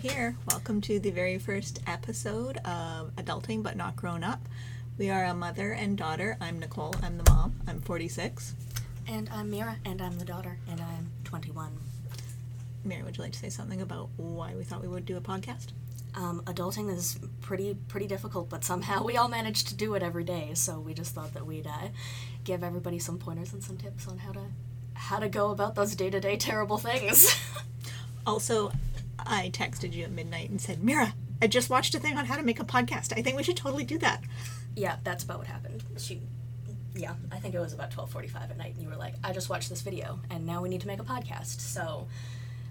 [0.00, 0.34] here.
[0.48, 4.40] Welcome to the very first episode of Adulting But Not Grown Up.
[4.96, 6.38] We are a mother and daughter.
[6.40, 6.94] I'm Nicole.
[7.02, 7.60] I'm the mom.
[7.68, 8.54] I'm 46.
[9.06, 11.76] And I'm Mira, and I'm the daughter, and I'm 21.
[12.82, 15.20] Mary, would you like to say something about why we thought we would do a
[15.20, 15.72] podcast?
[16.14, 20.24] Um, adulting is pretty pretty difficult, but somehow we all manage to do it every
[20.24, 20.52] day.
[20.54, 21.88] So we just thought that we'd uh,
[22.44, 24.44] give everybody some pointers and some tips on how to
[24.94, 27.38] how to go about those day to day terrible things.
[28.26, 28.70] Also,
[29.30, 32.36] I texted you at midnight and said, Mira, I just watched a thing on how
[32.36, 33.16] to make a podcast.
[33.16, 34.22] I think we should totally do that.
[34.76, 35.82] yeah, that's about what happened.
[35.96, 36.20] She,
[36.94, 39.14] yeah, I think it was about twelve forty five at night, and you were like,
[39.24, 42.08] "I just watched this video, and now we need to make a podcast." So.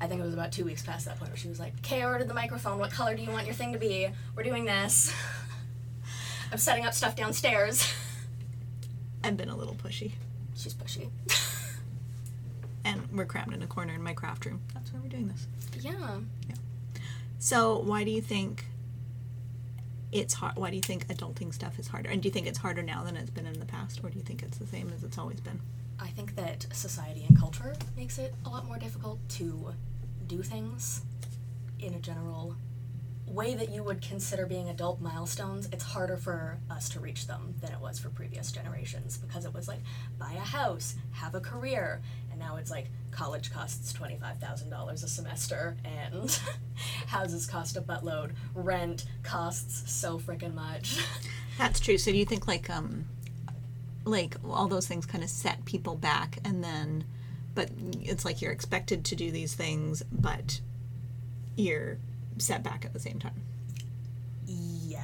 [0.00, 2.02] I think it was about two weeks past that point where she was like, Okay,
[2.02, 2.80] I ordered the microphone.
[2.80, 4.08] What color do you want your thing to be?
[4.34, 5.14] We're doing this.
[6.50, 7.88] I'm setting up stuff downstairs.
[9.22, 10.12] I've been a little pushy.
[10.56, 11.08] She's pushy.
[13.12, 14.60] We're crammed in a corner in my craft room.
[14.74, 15.46] That's why we're doing this.
[15.80, 15.92] yeah.
[16.48, 16.54] Yeah.
[17.38, 18.64] So, why do you think
[20.12, 20.56] it's hard?
[20.56, 22.10] Why do you think adulting stuff is harder?
[22.10, 24.18] And do you think it's harder now than it's been in the past, or do
[24.18, 25.60] you think it's the same as it's always been?
[25.98, 29.74] I think that society and culture makes it a lot more difficult to
[30.26, 31.02] do things
[31.78, 32.56] in a general
[33.26, 35.68] way that you would consider being adult milestones.
[35.72, 39.54] It's harder for us to reach them than it was for previous generations because it
[39.54, 39.80] was like
[40.18, 42.02] buy a house, have a career,
[42.42, 46.40] now it's like college costs $25,000 a semester and
[47.06, 50.98] houses cost a buttload, rent costs so freaking much.
[51.58, 51.98] That's true.
[51.98, 53.04] So, do you think like um,
[54.04, 57.04] like all those things kind of set people back, and then,
[57.54, 57.70] but
[58.00, 60.60] it's like you're expected to do these things, but
[61.56, 61.98] you're
[62.38, 63.40] set back at the same time.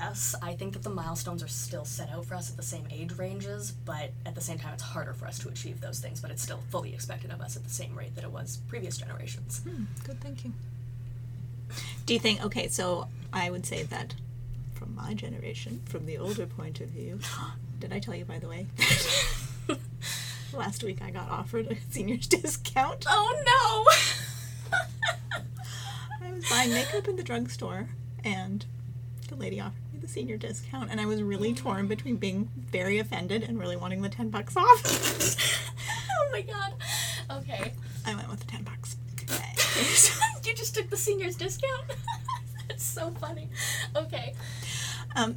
[0.01, 2.87] Yes, I think that the milestones are still set out for us at the same
[2.91, 6.21] age ranges, but at the same time, it's harder for us to achieve those things,
[6.21, 8.99] but it's still fully expected of us at the same rate that it was previous
[8.99, 9.61] generations.
[9.61, 10.55] Hmm, good thinking.
[12.07, 14.15] Do you think, okay, so I would say that
[14.75, 17.19] from my generation, from the older point of view,
[17.81, 18.67] did I tell you, by the way?
[20.53, 23.05] Last week I got offered a senior's discount.
[23.09, 23.43] Oh
[24.71, 24.79] no!
[26.29, 27.89] I was buying makeup in the drugstore
[28.23, 28.65] and
[29.29, 32.99] the lady offered me the senior discount and I was really torn between being very
[32.99, 34.83] offended and really wanting the 10 bucks off.
[36.11, 36.73] oh my god.
[37.31, 37.73] Okay.
[38.07, 38.97] I went with the 10 bucks.
[40.47, 41.85] you just took the senior's discount?
[42.69, 43.49] That's so funny.
[43.95, 44.35] Okay.
[45.15, 45.37] Um,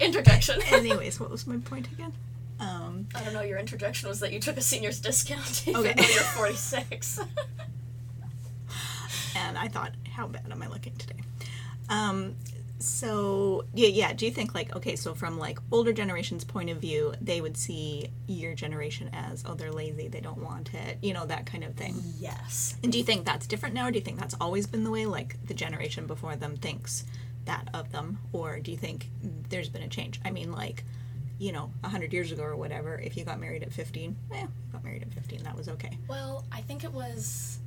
[0.00, 0.60] Interjection.
[0.66, 2.12] anyways, what was my point again?
[2.60, 5.92] Um, I don't know, your interjection was that you took a senior's discount even Okay.
[5.94, 7.20] though you're 46.
[9.36, 11.20] and I thought, how bad am I looking today?
[11.90, 12.36] Um,
[12.84, 14.12] so yeah, yeah.
[14.12, 17.56] Do you think like okay, so from like older generations' point of view, they would
[17.56, 21.64] see your generation as oh they're lazy, they don't want it, you know that kind
[21.64, 21.96] of thing.
[22.18, 22.76] yes.
[22.82, 24.90] And do you think that's different now, or do you think that's always been the
[24.90, 25.06] way?
[25.06, 27.04] Like the generation before them thinks
[27.46, 29.10] that of them, or do you think
[29.48, 30.20] there's been a change?
[30.24, 30.84] I mean, like
[31.38, 34.42] you know, a hundred years ago or whatever, if you got married at fifteen, eh,
[34.42, 35.98] you got married at fifteen, that was okay.
[36.08, 37.58] Well, I think it was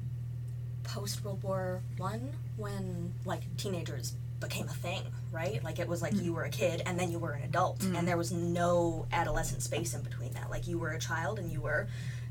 [0.83, 5.63] post World War One when like teenagers became a thing, right?
[5.63, 6.23] Like it was like mm.
[6.23, 7.97] you were a kid and then you were an adult, mm.
[7.97, 10.49] and there was no adolescent space in between that.
[10.49, 11.87] Like you were a child and you were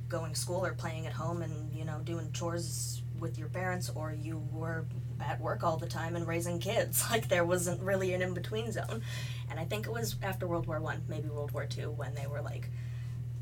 [0.08, 3.90] going to school or playing at home and you know doing chores with your parents,
[3.94, 4.84] or you were
[5.20, 7.04] at work all the time and raising kids.
[7.10, 9.02] Like there wasn't really an in between zone.
[9.50, 12.26] And I think it was after World War One, maybe World War Two, when they
[12.26, 12.68] were like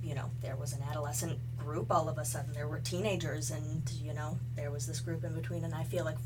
[0.04, 2.52] you know, there was an adolescent group all of a sudden.
[2.52, 5.64] There were teenagers, and, you know, there was this group in between.
[5.64, 6.19] And I feel like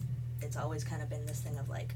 [0.43, 1.95] it's always kind of been this thing of like,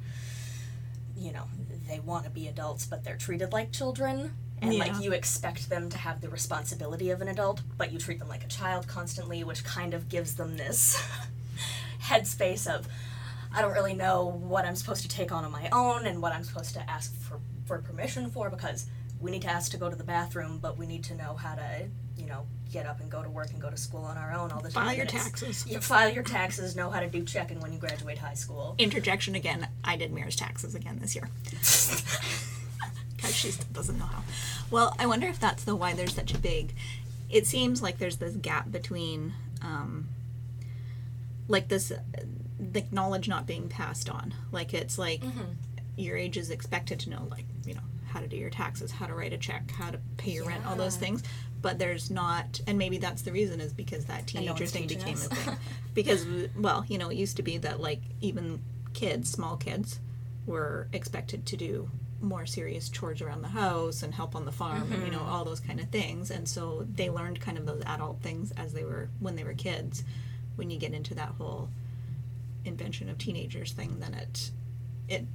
[1.16, 1.44] you know,
[1.88, 4.34] they want to be adults, but they're treated like children.
[4.60, 4.84] And Yeah.
[4.84, 8.28] like you expect them to have the responsibility of an adult, but you treat them
[8.28, 11.02] like a child constantly, which kind of gives them this
[12.02, 12.86] headspace of,
[13.54, 16.32] I don't really know what I'm supposed to take on on my own and what
[16.32, 18.86] I'm supposed to ask for, for permission for because
[19.20, 21.54] we need to ask to go to the bathroom, but we need to know how
[21.56, 24.32] to, you know, get up and go to work and go to school on our
[24.32, 24.86] own all the time.
[24.86, 25.66] File your taxes.
[25.66, 28.74] You file your taxes, know how to do checking when you graduate high school.
[28.78, 29.68] interjection again.
[29.84, 31.28] I did Mira's taxes again this year
[33.16, 34.22] because she still doesn't know how.
[34.70, 36.74] Well, I wonder if that's the why there's such a big.
[37.30, 39.32] It seems like there's this gap between,
[39.62, 40.08] um,
[41.48, 41.92] like this,
[42.58, 44.34] the knowledge not being passed on.
[44.50, 45.22] Like it's like
[45.96, 49.06] your age is expected to know, like you know how to do your taxes, how
[49.06, 51.22] to write a check, how to pay your rent, all those things.
[51.62, 55.26] But there's not, and maybe that's the reason is because that teenager thing became us.
[55.26, 55.56] a thing.
[55.94, 58.62] because well, you know, it used to be that like even
[58.92, 60.00] kids, small kids,
[60.46, 61.88] were expected to do
[62.20, 65.44] more serious chores around the house and help on the farm and you know all
[65.44, 68.84] those kind of things and so they learned kind of those adult things as they
[68.84, 70.04] were when they were kids
[70.54, 71.68] when you get into that whole
[72.64, 74.50] invention of teenagers thing, then it
[75.08, 75.26] it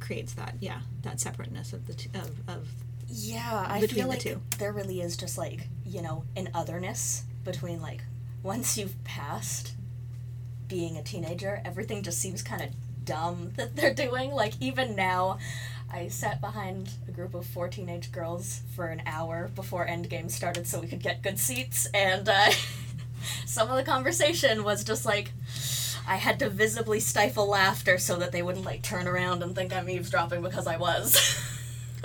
[0.00, 2.68] creates that yeah that separateness of the t- of of
[3.08, 4.40] Yeah, I feel the like two.
[4.58, 8.02] there really is just like, you know, an otherness between like
[8.42, 9.72] once you've passed
[10.68, 12.70] being a teenager, everything just seems kind of
[13.04, 14.30] dumb that they're doing.
[14.32, 15.38] Like even now,
[15.92, 20.66] I sat behind a group of four teenage girls for an hour before Endgame started
[20.66, 22.50] so we could get good seats and uh,
[23.46, 25.32] some of the conversation was just like
[26.06, 29.74] I had to visibly stifle laughter so that they wouldn't like turn around and think
[29.74, 31.16] I'm eavesdropping because I was.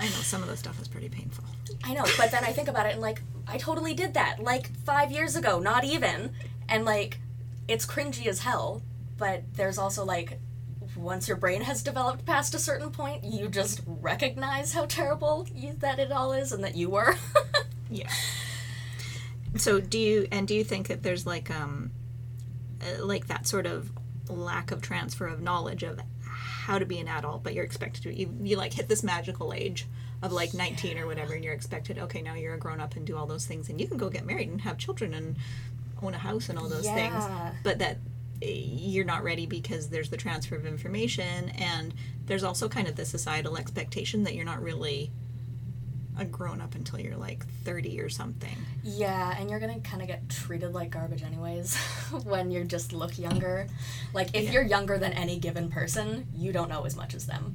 [0.00, 1.44] I know some of the stuff is pretty painful.
[1.84, 4.70] I know, but then I think about it and like I totally did that like
[4.84, 6.32] five years ago, not even,
[6.68, 7.18] and like
[7.66, 8.82] it's cringy as hell.
[9.16, 10.38] But there's also like
[10.96, 15.74] once your brain has developed past a certain point, you just recognize how terrible you,
[15.78, 17.16] that it all is and that you were.
[17.90, 18.10] Yeah.
[19.56, 21.90] So do you and do you think that there's like um
[22.82, 23.90] uh, like that sort of
[24.28, 28.14] lack of transfer of knowledge of how to be an adult, but you're expected to
[28.14, 29.86] you, you like hit this magical age
[30.22, 33.06] of like 19 or whatever and you're expected okay now you're a grown up and
[33.06, 35.36] do all those things and you can go get married and have children and
[36.02, 37.24] own a house and all those things
[37.62, 37.98] but that
[38.42, 41.94] eh, you're not ready because there's the transfer of information and
[42.26, 45.10] there's also kind of the societal expectation that you're not really
[46.18, 50.08] a grown up until you're like 30 or something yeah, and you're gonna kind of
[50.08, 51.76] get treated like garbage anyways
[52.24, 53.66] when you just look younger.
[54.14, 54.52] Like if Yeah.
[54.52, 57.54] you're younger than any given person, you don't know as much as them.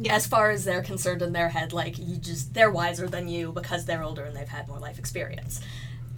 [0.00, 0.14] Yeah.
[0.16, 3.52] as far as they're concerned in their head, like you just they're wiser than you
[3.52, 5.60] because they're older and they've had more life experience.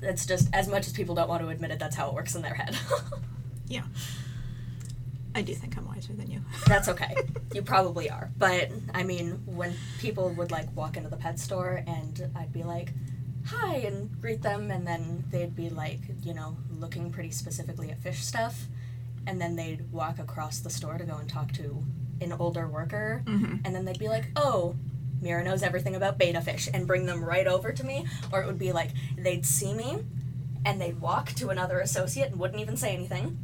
[0.01, 2.35] It's just as much as people don't want to admit it, that's how it works
[2.35, 2.77] in their head.
[3.71, 3.83] Yeah.
[5.39, 6.43] I do think I'm wiser than you.
[6.67, 7.15] that's okay.
[7.55, 8.29] You probably are.
[8.37, 12.65] But I mean, when people would like walk into the pet store and I'd be
[12.65, 12.93] like,
[13.47, 18.03] "Hi," and greet them and then they'd be like, you know, looking pretty specifically at
[18.03, 18.67] fish stuff
[19.29, 21.85] and then they'd walk across the store to go and talk to
[22.21, 23.57] an older worker mm-hmm.
[23.65, 24.75] and then they'd be like, "Oh,
[25.23, 28.07] Mira knows everything about betta fish," and bring them right over to me.
[28.33, 29.99] Or it would be like they'd see me,
[30.65, 33.39] and they'd walk to another associate and wouldn't even say anything,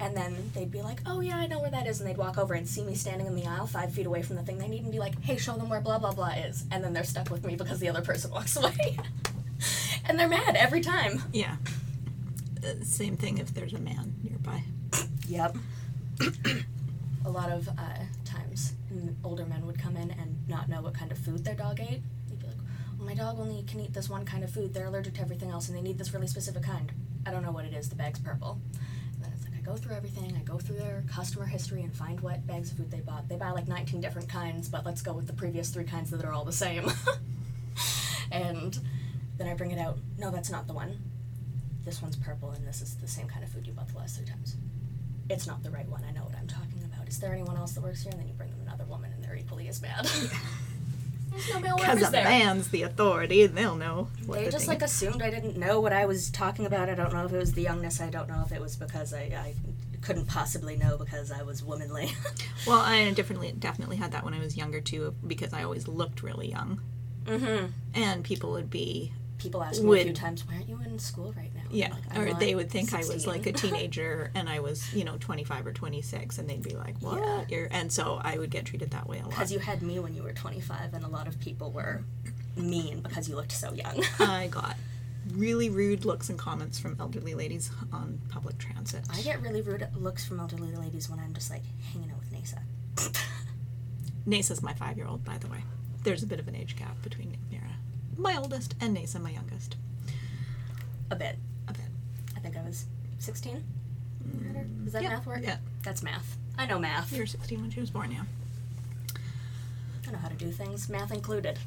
[0.00, 2.38] and then they'd be like, "Oh yeah, I know where that is," and they'd walk
[2.38, 4.68] over and see me standing in the aisle five feet away from the thing they
[4.68, 7.04] need, and be like, "Hey, show them where blah blah blah is," and then they're
[7.04, 8.98] stuck with me because the other person walks away,
[10.04, 11.22] and they're mad every time.
[11.32, 11.56] Yeah.
[12.64, 14.62] Uh, same thing if there's a man nearby.
[15.28, 15.56] Yep.
[17.24, 18.72] a lot of uh, times,
[19.24, 22.02] older men would come in and not know what kind of food their dog ate.
[22.28, 22.56] They'd be like,
[22.98, 24.72] well, "My dog only can eat this one kind of food.
[24.74, 26.90] They're allergic to everything else, and they need this really specific kind.
[27.26, 27.88] I don't know what it is.
[27.88, 28.58] The bag's purple."
[29.14, 30.34] And then it's like I go through everything.
[30.36, 33.28] I go through their customer history and find what bags of food they bought.
[33.28, 36.24] They buy like 19 different kinds, but let's go with the previous three kinds that
[36.24, 36.90] are all the same.
[38.30, 38.78] and
[39.36, 39.98] then I bring it out.
[40.18, 40.98] No, that's not the one.
[41.84, 44.16] This one's purple, and this is the same kind of food you bought the last
[44.16, 44.56] three times
[45.28, 46.02] it's not the right one.
[46.08, 47.08] I know what I'm talking about.
[47.08, 48.12] Is there anyone else that works here?
[48.12, 50.08] And then you bring them another woman, and they're equally as mad.
[51.36, 52.24] There's no male Because a there.
[52.24, 54.08] man's the authority, they'll know.
[54.26, 56.88] They the just thing like assumed I didn't know what I was talking about.
[56.88, 58.00] I don't know if it was the youngness.
[58.00, 59.54] I don't know if it was because I, I
[60.00, 62.12] couldn't possibly know because I was womanly.
[62.66, 66.20] Well, I definitely definitely had that when I was younger too, because I always looked
[66.24, 66.80] really young,
[67.24, 67.66] mm-hmm.
[67.94, 71.32] and people would be People ask me a few times, "Why aren't you in school
[71.36, 74.48] right now?" I'm yeah, like, or they would think I was like a teenager and
[74.48, 77.44] I was you know 25 or 26, and they'd be like, "What?" Yeah.
[77.48, 79.30] You're, and so I would get treated that way a lot.
[79.30, 82.04] Because you had me when you were 25, and a lot of people were
[82.56, 84.02] mean because you looked so young.
[84.18, 84.76] I got
[85.32, 89.04] really rude looks and comments from elderly ladies on public transit.
[89.12, 92.32] I get really rude looks from elderly ladies when I'm just like hanging out with
[92.32, 92.60] Nasa.
[94.26, 95.64] Nasa's my five year old, by the way.
[96.02, 97.76] There's a bit of an age gap between Mira,
[98.16, 99.76] my oldest, and Nasa, my youngest.
[101.10, 101.36] A bit.
[101.68, 101.82] A bit.
[102.36, 102.86] I think I was
[103.26, 103.64] 16.
[104.84, 105.40] Does that Yeah, math work?
[105.42, 105.58] yeah.
[105.82, 106.36] That's math.
[106.56, 107.12] I know math.
[107.12, 108.22] You were 16 when she was born, yeah.
[110.08, 111.58] I know how to do things, math included.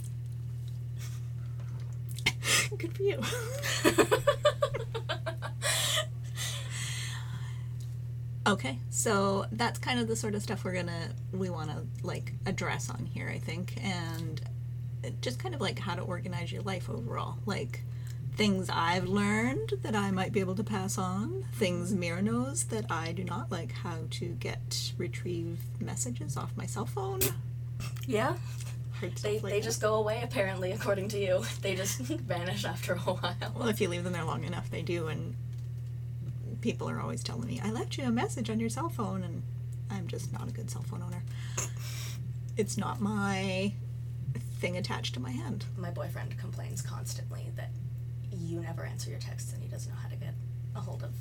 [2.78, 3.20] Good for you.
[8.48, 12.34] okay, so that's kind of the sort of stuff we're gonna we want to like
[12.46, 14.42] address on here, I think, and
[15.22, 17.84] just kind of like how to organize your life overall, like
[18.40, 22.90] things I've learned that I might be able to pass on, things Mira knows that
[22.90, 27.20] I do not, like how to get retrieve messages off my cell phone.
[28.08, 28.38] Yeah.
[29.22, 31.44] They, like they just go away, apparently, according to you.
[31.62, 33.36] They just vanish after a while.
[33.58, 35.36] Well, if you leave them there long enough, they do, and
[36.62, 39.44] people are always telling me, I left you a message on your cell phone, and
[39.92, 41.24] I'm just not a good cell phone owner.
[42.56, 43.74] It's not my
[44.60, 45.66] thing attached to my hand.
[45.78, 47.69] My boyfriend complains constantly that
[48.50, 50.34] you never answer your texts and he doesn't know how to get
[50.76, 51.12] a hold of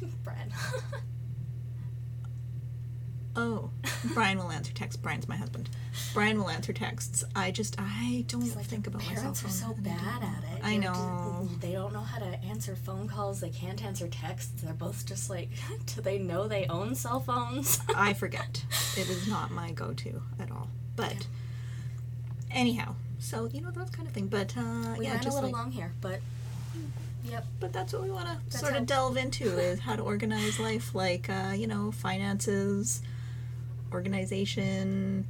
[0.24, 0.52] Brian.
[3.34, 3.70] Oh,
[4.12, 5.00] Brian will answer texts.
[5.00, 5.70] Brian's my husband.
[6.12, 7.24] Brian will answer texts.
[7.34, 10.60] I just I don't like think about my cell parents are so bad at it.
[10.62, 11.48] I They're know.
[11.48, 13.40] just- they don't know how to answer phone calls.
[13.40, 14.60] They can't answer texts.
[14.62, 15.48] They're both just like,
[15.86, 17.80] do they know they own cell phones?
[17.96, 18.64] I forget.
[18.98, 20.68] It is not my go-to at all.
[20.94, 21.26] But
[22.50, 24.26] anyhow, so you know that kind of thing.
[24.26, 26.20] But uh, we yeah, ran a little like, long here, but
[27.24, 27.46] yep.
[27.60, 30.94] but that's what we want to sort of delve into is how to organize life,
[30.94, 33.02] like uh, you know, finances,
[33.92, 35.26] organization,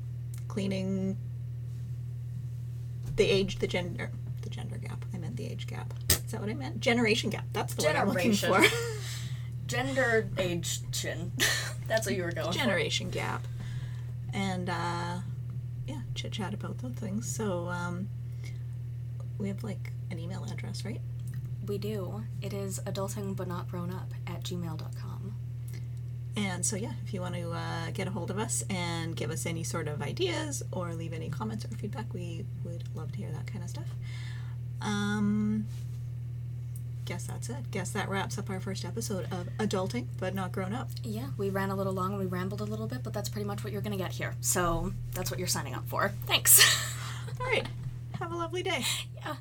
[0.49, 1.16] cleaning,
[3.16, 4.11] the age, the gender,
[4.42, 5.04] the gender gap.
[5.14, 5.92] I meant the age gap.
[6.08, 6.80] Is that what I meant?
[6.80, 7.44] Generation gap.
[7.52, 8.70] That's the word I'm looking Generation.
[8.70, 8.76] for.
[9.66, 11.32] Gender age chin.
[11.88, 13.46] That's what you were going generation gap
[14.32, 15.18] and uh
[15.87, 18.08] yeah chit chat about those things so um
[19.38, 21.12] we have like an email address right for.
[21.66, 22.25] We do.
[22.40, 25.35] It is adulting but not grown up at gmail.com.
[26.37, 29.31] and so yeah if you want to uh, get a hold of us and give
[29.31, 33.19] us any sort of ideas or leave any comments or feedback we would love to
[33.19, 33.88] hear that kind of stuff
[34.81, 35.66] um
[37.04, 40.73] guess that's it guess that wraps up our first episode of adulting but not grown
[40.73, 43.28] up Yeah, we ran a little long and we rambled a little bit, but that's
[43.28, 44.35] pretty much what you're going to get here.
[44.40, 46.12] So that's what you're signing up for.
[46.26, 46.61] Thanks.
[47.40, 47.66] all right
[48.21, 48.85] have a lovely day
[49.16, 49.35] yeah.